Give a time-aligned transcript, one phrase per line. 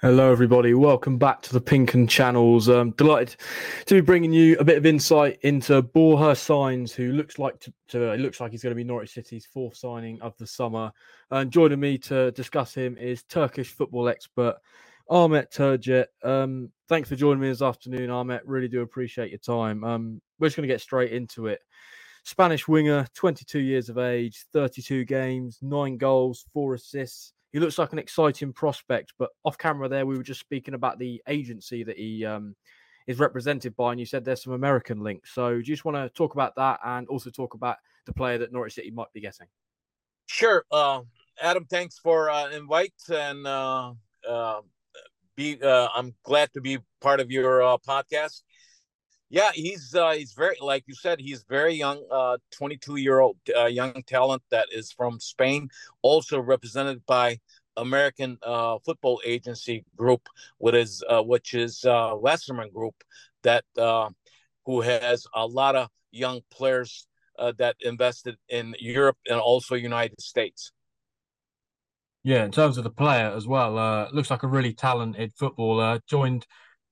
[0.00, 0.74] Hello, everybody.
[0.74, 2.68] Welcome back to the Pink Un Channels.
[2.68, 3.34] Um, delighted
[3.86, 7.74] to be bringing you a bit of insight into Borja Sainz, who looks like to,
[7.88, 10.92] to it looks like he's going to be Norwich City's fourth signing of the summer.
[11.32, 14.54] And joining me to discuss him is Turkish football expert
[15.10, 16.06] Ahmet Turgut.
[16.22, 18.46] Um, thanks for joining me this afternoon, Ahmet.
[18.46, 19.82] Really do appreciate your time.
[19.82, 21.58] Um, we're just going to get straight into it.
[22.22, 27.92] Spanish winger, 22 years of age, 32 games, nine goals, four assists he looks like
[27.92, 29.14] an exciting prospect.
[29.18, 32.54] But off camera, there we were just speaking about the agency that he um,
[33.06, 35.32] is represented by, and you said there's some American links.
[35.34, 38.38] So do you just want to talk about that and also talk about the player
[38.38, 39.46] that Norwich City might be getting?
[40.26, 41.00] Sure, uh,
[41.40, 41.64] Adam.
[41.64, 43.94] Thanks for uh, invite and uh,
[44.28, 44.60] uh,
[45.36, 45.58] be.
[45.62, 48.42] Uh, I'm glad to be part of your uh, podcast.
[49.30, 51.20] Yeah, he's uh, he's very like you said.
[51.20, 55.68] He's very young, uh, 22 year old uh, young talent that is from Spain,
[56.00, 57.38] also represented by
[57.76, 62.94] American uh, Football Agency Group, which is uh, which is uh, Wasserman Group,
[63.42, 64.08] that uh,
[64.64, 67.06] who has a lot of young players
[67.38, 70.72] uh, that invested in Europe and also United States.
[72.24, 76.00] Yeah, in terms of the player as well, uh, looks like a really talented footballer.
[76.08, 76.46] Joined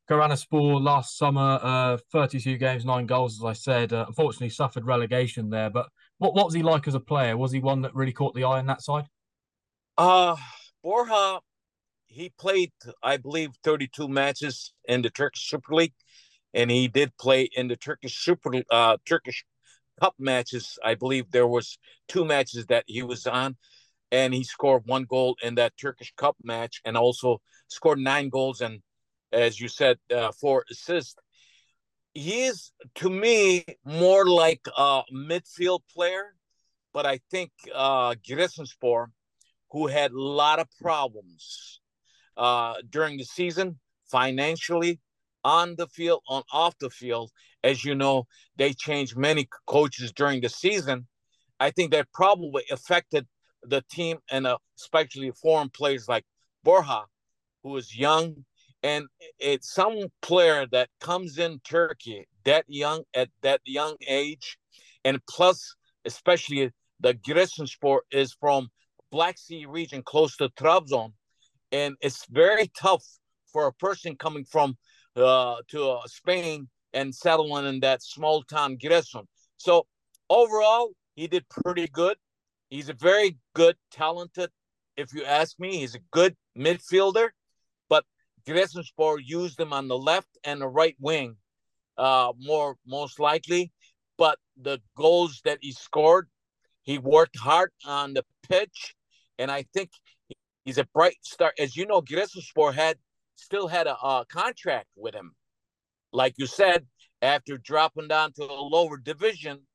[0.08, 3.92] Giresunspor last summer, uh, 32 games, nine goals, as I said.
[3.92, 5.70] Uh, unfortunately, suffered relegation there.
[5.70, 7.36] But what, what was he like as a player?
[7.36, 9.06] Was he one that really caught the eye on that side?
[9.98, 10.36] Uh,
[10.82, 11.40] Borja,
[12.06, 15.94] he played, I believe, 32 matches in the Turkish Super League,
[16.54, 19.44] and he did play in the Turkish Super uh, Turkish
[20.00, 20.78] Cup matches.
[20.84, 21.78] I believe there was
[22.08, 23.56] two matches that he was on,
[24.12, 28.60] and he scored one goal in that Turkish Cup match, and also scored nine goals
[28.60, 28.80] and
[29.32, 31.18] as you said, uh, for assist.
[32.14, 36.34] He's to me more like a midfield player,
[36.94, 39.06] but I think uh, Giresunspor,
[39.70, 41.80] who had a lot of problems
[42.36, 43.78] uh, during the season
[44.10, 45.00] financially,
[45.46, 47.30] on the field, on off the field.
[47.62, 48.26] As you know,
[48.56, 51.06] they changed many coaches during the season.
[51.60, 53.26] I think that probably affected
[53.62, 56.24] the team and uh, especially foreign players like
[56.64, 57.04] Borja,
[57.62, 58.44] who is young,
[58.86, 59.08] and
[59.40, 64.58] it's some player that comes in Turkey that young at that young age,
[65.04, 65.74] and plus,
[66.04, 66.70] especially
[67.00, 68.68] the Giresunspor is from
[69.10, 71.14] Black Sea region close to Trabzon,
[71.72, 73.04] and it's very tough
[73.52, 74.76] for a person coming from
[75.16, 79.24] uh, to uh, Spain and settling in that small town Giresun.
[79.56, 79.86] So
[80.30, 82.16] overall, he did pretty good.
[82.70, 84.50] He's a very good, talented.
[84.96, 87.30] If you ask me, he's a good midfielder
[88.46, 91.36] Giresunspor used him on the left and the right wing,
[91.98, 93.72] uh, more most likely.
[94.18, 96.28] But the goals that he scored,
[96.82, 98.94] he worked hard on the pitch,
[99.38, 99.90] and I think
[100.64, 101.52] he's a bright star.
[101.58, 102.96] As you know, Giresunspor had
[103.34, 105.34] still had a, a contract with him,
[106.12, 106.86] like you said,
[107.20, 109.66] after dropping down to a lower division.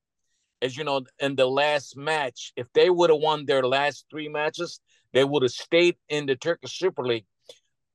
[0.63, 4.29] As you know, in the last match, if they would have won their last three
[4.29, 4.79] matches,
[5.11, 7.25] they would have stayed in the Turkish Super League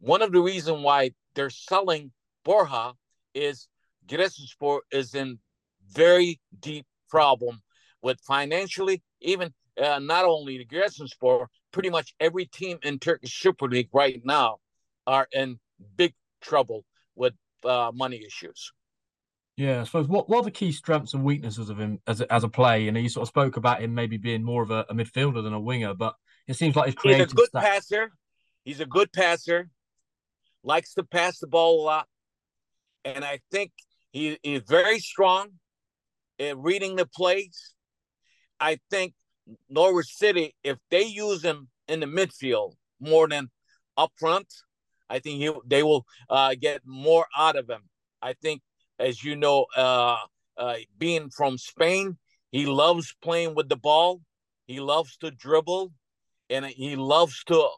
[0.01, 2.13] one of the reasons why they're selling
[2.45, 2.95] Borja
[3.35, 3.69] is
[4.07, 5.39] Giresunspor is in
[5.91, 7.63] very deep problem
[8.03, 9.53] with financially, even
[9.83, 14.59] uh, not only the Giresunspor, pretty much every team in Turkish Super League right now
[15.07, 15.59] are in
[15.97, 16.85] big trouble
[17.15, 17.35] with
[17.65, 18.73] uh, money issues.
[19.57, 22.31] Yeah, I suppose what, what are the key strengths and weaknesses of him as a,
[22.33, 22.85] as a play?
[22.85, 25.43] You know, you sort of spoke about him maybe being more of a, a midfielder
[25.43, 26.15] than a winger, but
[26.47, 27.31] it seems like his creative.
[27.31, 28.13] He's a good passer.
[28.65, 29.71] He's a good passer
[30.67, 32.07] likes to pass the ball a lot.
[33.05, 33.71] And I think
[34.11, 35.49] he is very strong
[36.39, 37.75] in reading the plays.
[38.59, 39.15] I think
[39.71, 43.49] Norwich City, if they use him in the midfield more than
[43.97, 44.53] up front,
[45.09, 47.83] I think he, they will uh, get more out of him.
[48.21, 48.61] I think,
[48.99, 50.17] as you know, uh,
[50.57, 52.19] uh, being from Spain,
[52.51, 54.21] he loves playing with the ball.
[54.67, 55.93] He loves to dribble,
[56.51, 57.69] and he loves to.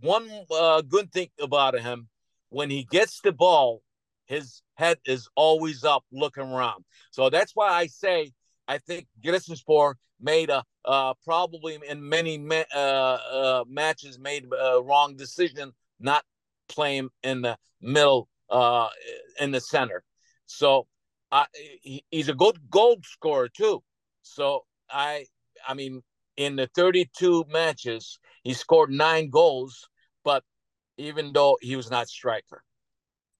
[0.00, 2.08] One uh, good thing about him,
[2.54, 3.82] when he gets the ball,
[4.26, 6.84] his head is always up looking around.
[7.10, 8.32] So that's why I say
[8.68, 14.80] I think Giresunspor made a uh, probably in many ma- uh, uh, matches made a
[14.80, 16.24] wrong decision not
[16.68, 18.88] play him in the middle, uh,
[19.40, 20.04] in the center.
[20.46, 20.86] So
[22.10, 23.82] he's a good goal scorer too.
[24.22, 25.26] So I,
[25.66, 26.02] I mean,
[26.36, 29.88] in the 32 matches, he scored nine goals,
[30.22, 30.44] but
[30.96, 32.62] even though he was not striker.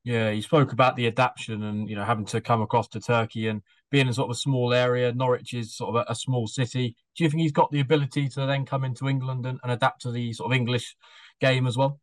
[0.05, 3.49] Yeah, he spoke about the adaptation and you know having to come across to Turkey
[3.49, 5.13] and being in sort of a small area.
[5.13, 6.95] Norwich is sort of a, a small city.
[7.17, 10.03] Do you think he's got the ability to then come into England and, and adapt
[10.03, 10.95] to the sort of English
[11.41, 12.01] game as well?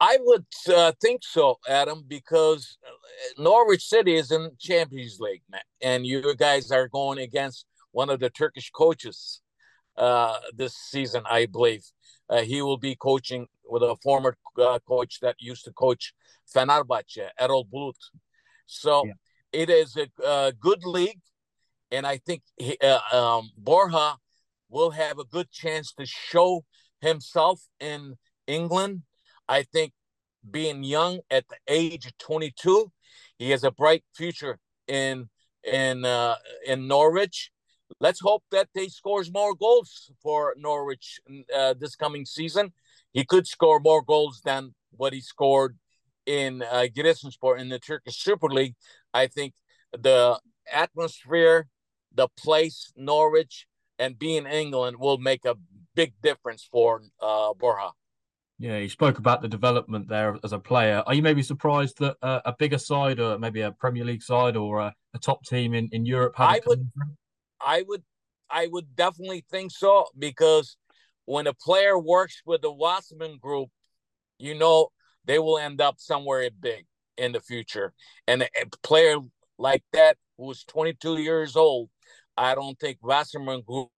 [0.00, 5.42] I would uh, think so, Adam, because uh, Norwich City is in Champions League,
[5.80, 9.40] and you guys are going against one of the Turkish coaches
[9.96, 11.84] uh, this season, I believe.
[12.28, 16.14] Uh, he will be coaching with a former uh, coach that used to coach
[16.54, 17.94] Fenerbahce, Erol Bulut.
[18.66, 19.12] So yeah.
[19.52, 21.20] it is a, a, good league,
[21.90, 24.16] and I think he, uh, um, Borja
[24.68, 26.64] will have a good chance to show
[27.00, 28.16] himself in
[28.46, 29.02] England.
[29.48, 29.92] I think
[30.50, 32.90] being young at the age of 22,
[33.38, 35.28] he has a bright future in
[35.62, 36.36] in uh,
[36.66, 37.50] in Norwich.
[38.00, 41.20] Let's hope that he scores more goals for Norwich
[41.54, 42.72] uh, this coming season.
[43.12, 45.78] He could score more goals than what he scored
[46.26, 48.74] in uh, Giresunspor in the Turkish Super League.
[49.12, 49.54] I think
[49.92, 50.38] the
[50.72, 51.68] atmosphere,
[52.12, 53.66] the place, Norwich,
[53.98, 55.56] and being England will make a
[55.94, 57.92] big difference for uh, Borja.
[58.58, 61.02] Yeah, you spoke about the development there as a player.
[61.06, 64.56] Are you maybe surprised that uh, a bigger side, or maybe a Premier League side,
[64.56, 66.34] or a, a top team in, in Europe?
[66.38, 66.88] I would,
[67.60, 68.02] I would,
[68.50, 70.76] I would definitely think so because
[71.24, 73.70] when a player works with the Wasserman Group,
[74.38, 74.88] you know
[75.24, 76.86] they will end up somewhere big
[77.16, 77.92] in the future.
[78.26, 78.48] And a,
[78.82, 79.16] player
[79.58, 81.88] like that who's 22 years old,
[82.36, 83.90] I don't think Wasserman Group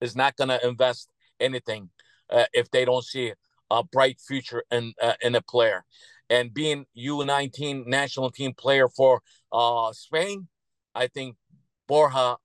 [0.00, 1.08] is not going to invest
[1.40, 1.90] anything
[2.30, 3.32] uh, if they don't see
[3.70, 5.84] a bright future in uh, in a player.
[6.28, 9.20] And being U19 national team player for
[9.52, 10.48] uh, Spain,
[10.94, 11.36] I think
[11.88, 12.36] Borja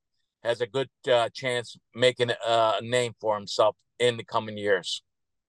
[0.47, 5.01] has a good uh, chance making a name for himself in the coming years.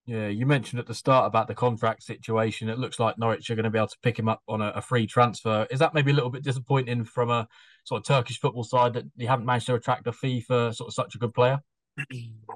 [0.09, 2.71] Yeah, you mentioned at the start about the contract situation.
[2.71, 4.69] It looks like Norwich are going to be able to pick him up on a,
[4.71, 5.67] a, free transfer.
[5.71, 7.47] Is that maybe a little bit disappointing from a
[7.85, 10.89] sort of Turkish football side that you haven't managed to attract a fee for sort
[10.89, 11.61] of such a good player?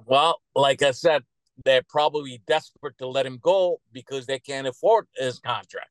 [0.07, 1.25] Well, like I said,
[1.65, 5.91] they're probably desperate to let him go because they can't afford his contract.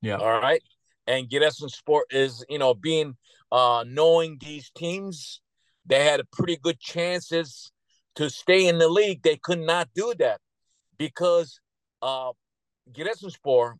[0.00, 0.16] Yeah.
[0.16, 0.62] All right.
[1.06, 3.16] And Giresunspor is, you know, being
[3.52, 5.40] uh knowing these teams,
[5.86, 7.72] they had pretty good chances
[8.14, 9.22] to stay in the league.
[9.22, 10.40] They could not do that
[10.98, 11.60] because
[12.00, 12.32] uh
[12.90, 13.74] Giresunspor,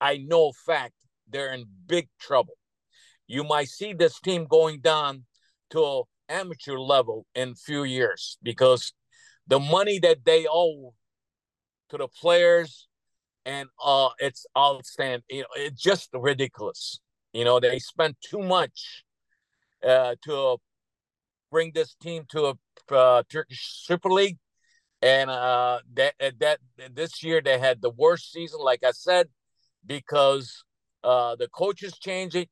[0.00, 0.94] I know fact,
[1.28, 2.56] they're in big trouble.
[3.26, 5.24] You might see this team going down
[5.70, 8.92] to amateur level in few years because
[9.46, 10.94] the money that they owe
[11.90, 12.88] to the players
[13.44, 17.00] and uh it's outstanding you know it's just ridiculous
[17.32, 19.04] you know they spent too much
[19.86, 20.56] uh to
[21.54, 22.54] bring this team to a
[22.94, 24.38] uh, turkish super league
[25.02, 26.58] and uh that that
[27.00, 29.26] this year they had the worst season like i said
[29.94, 30.64] because
[31.04, 32.48] uh the coaches changed it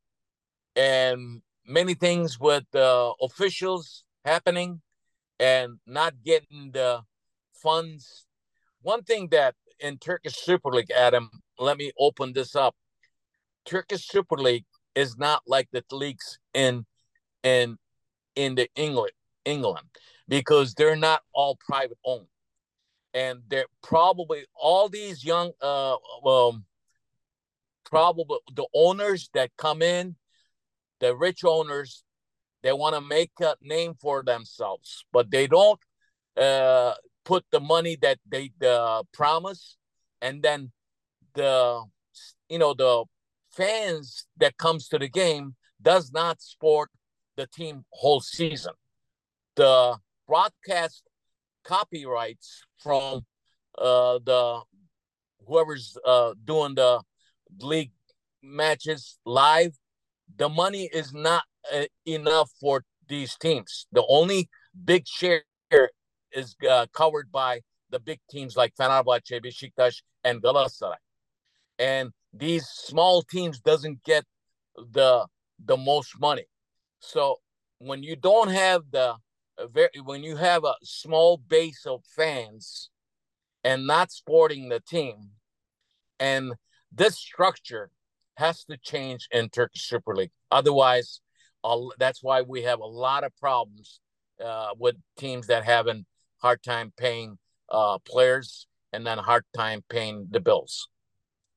[0.76, 4.80] and many things with uh, officials happening
[5.38, 7.02] and not getting the
[7.54, 8.26] funds.
[8.82, 12.74] One thing that in Turkish Super League, Adam, let me open this up.
[13.64, 16.84] Turkish Super League is not like the leagues in
[17.42, 17.78] in
[18.36, 19.12] in the England
[19.44, 19.86] England
[20.28, 22.26] because they're not all private owned,
[23.14, 26.64] and they're probably all these young uh um
[27.84, 30.16] probably the owners that come in,
[31.00, 32.04] the rich owners
[32.62, 35.80] they want to make a name for themselves, but they don't
[36.36, 39.76] uh, put the money that they uh, promise,
[40.20, 40.70] and then
[41.34, 41.84] the
[42.48, 43.04] you know the
[43.50, 46.90] fans that comes to the game does not support
[47.36, 48.72] the team whole season.
[49.56, 51.04] The broadcast
[51.64, 53.26] copyrights from
[53.78, 54.62] uh, the
[55.46, 57.02] whoever's uh, doing the
[57.60, 57.92] league
[58.42, 59.72] matches live,
[60.36, 63.86] the money is not uh, enough for these teams.
[63.92, 64.48] The only
[64.84, 65.42] big share
[66.32, 67.60] is uh, covered by
[67.90, 70.96] the big teams like Fenerbahce, Besiktas, and Galatasaray.
[71.78, 74.24] And these small teams doesn't get
[74.76, 75.26] the
[75.64, 76.46] the most money.
[77.02, 77.40] So
[77.78, 79.16] when you don't have the
[79.72, 82.90] very when you have a small base of fans
[83.64, 85.30] and not sporting the team,
[86.18, 86.54] and
[86.90, 87.90] this structure
[88.36, 90.30] has to change in Turkish Super League.
[90.50, 91.20] Otherwise,
[91.98, 94.00] that's why we have a lot of problems
[94.42, 96.06] uh, with teams that having
[96.38, 100.88] hard time paying uh, players and then hard time paying the bills.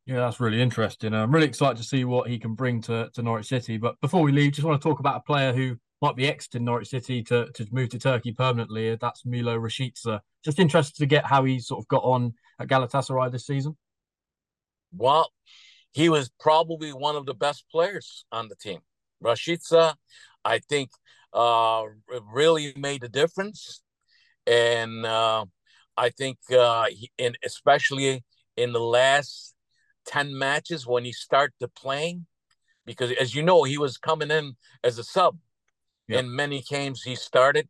[0.05, 1.15] Yeah, that's really interesting.
[1.15, 3.77] I'm really excited to see what he can bring to, to Norwich City.
[3.77, 6.63] But before we leave, just want to talk about a player who might be exiting
[6.63, 8.95] Norwich City to, to move to Turkey permanently.
[8.97, 10.19] That's Milot Rashica.
[10.43, 13.75] Just interested to get how he sort of got on at Galatasaray this season.
[14.95, 15.31] Well,
[15.91, 18.81] he was probably one of the best players on the team.
[19.23, 19.95] Rashica,
[20.43, 20.91] I think,
[21.33, 21.83] uh,
[22.31, 23.81] really made a difference.
[24.45, 25.45] And uh,
[25.97, 28.23] I think, uh, he, and especially
[28.55, 29.54] in the last
[30.07, 32.25] 10 matches when he started playing
[32.85, 35.37] because as you know he was coming in as a sub.
[36.07, 36.19] Yep.
[36.19, 37.67] in many games he started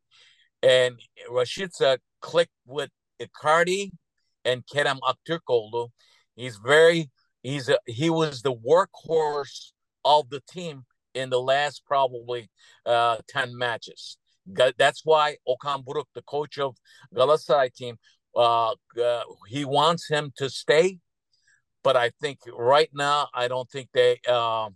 [0.62, 1.00] and
[1.32, 2.90] Rashica clicked with
[3.22, 3.92] Icardi
[4.44, 5.90] and Kerem Aktürkoğlu.
[6.36, 7.10] He's very
[7.44, 9.72] he's a, he was the workhorse
[10.04, 12.50] of the team in the last probably
[12.86, 14.18] uh, 10 matches.
[14.46, 16.76] That's why Okan Buruk the coach of
[17.16, 17.98] Galatasaray team
[18.36, 21.00] uh, uh, he wants him to stay
[21.86, 24.70] but I think right now I don't think they uh,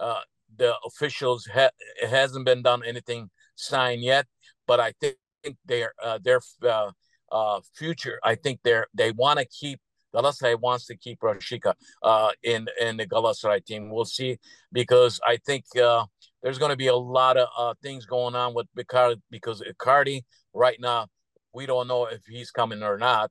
[0.00, 0.20] uh,
[0.58, 1.70] the officials ha-
[2.02, 4.26] hasn't been done anything signed yet.
[4.66, 5.16] But I think
[5.64, 6.90] their uh, their uh,
[7.30, 8.18] uh, future.
[8.24, 9.78] I think they're they want to keep
[10.12, 13.88] Galatasaray wants to keep Rashica uh, in in the Galatasaray team.
[13.88, 14.38] We'll see
[14.72, 19.62] because I think there's going to be a lot of things going on with because
[19.62, 21.06] Icardi right now
[21.54, 23.30] we don't know if he's coming or not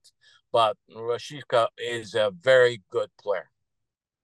[0.51, 3.49] but Rashica is a very good player.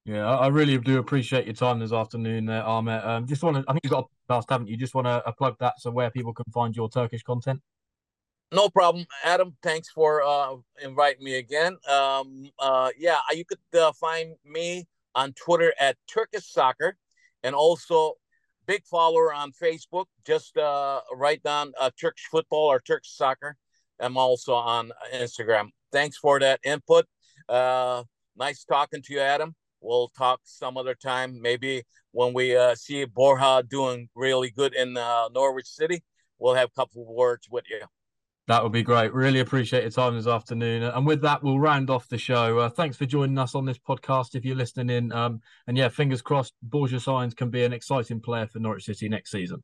[0.05, 3.03] Yeah, I really do appreciate your time this afternoon, uh, Ahmet.
[3.03, 4.77] Um, just want to, I think you've got a podcast, haven't you?
[4.77, 7.59] Just want to uh, plug that so where people can find your Turkish content.
[8.51, 9.57] No problem, Adam.
[9.63, 11.77] Thanks for uh, inviting me again.
[11.89, 16.97] Um, uh, yeah, you could uh, find me on Twitter at Turkish Soccer,
[17.41, 18.13] and also
[18.67, 20.05] big follower on Facebook.
[20.25, 23.57] Just uh, write down uh, Turkish football or Turkish soccer.
[23.99, 27.05] I'm also on Instagram thanks for that input.
[27.47, 28.03] Uh,
[28.35, 29.55] nice talking to you, Adam.
[29.79, 31.39] We'll talk some other time.
[31.41, 36.03] Maybe when we uh, see Borja doing really good in uh, Norwich City,
[36.37, 37.81] we'll have a couple of words with you.
[38.47, 39.13] That would be great.
[39.13, 40.83] Really appreciate your time this afternoon.
[40.83, 42.59] And with that, we'll round off the show.
[42.59, 44.35] Uh, thanks for joining us on this podcast.
[44.35, 48.19] If you're listening in, um, and yeah, fingers crossed, Borja Sainz can be an exciting
[48.19, 49.63] player for Norwich City next season.